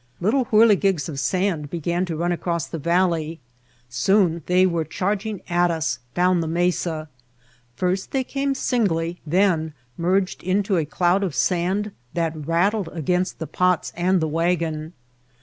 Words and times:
Little 0.19 0.45
whirligigs 0.45 1.07
of 1.09 1.19
sand 1.19 1.69
began 1.69 2.05
to 2.05 2.15
run 2.15 2.31
across 2.31 2.65
the 2.65 2.79
valley. 2.79 3.39
Soon 3.87 4.41
they 4.47 4.65
were 4.65 4.83
charging 4.83 5.41
at 5.47 5.69
us 5.69 5.99
down 6.15 6.41
the 6.41 6.47
mesa. 6.47 7.07
First 7.75 8.09
they 8.09 8.23
came 8.23 8.55
singly, 8.55 9.21
then 9.27 9.73
merged 9.99 10.41
into 10.41 10.77
a 10.77 10.85
cloud 10.85 11.23
of 11.23 11.35
sand 11.35 11.91
that 12.15 12.33
rattled 12.47 12.89
against 12.91 13.37
the 13.37 13.45
pots 13.45 13.93
and 13.95 14.19
the 14.19 14.27
wagon. 14.27 14.93